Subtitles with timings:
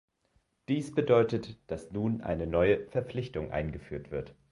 [0.67, 4.33] Dies bedeutet, dass nun eine neue Verpflichtung eingeführt wird.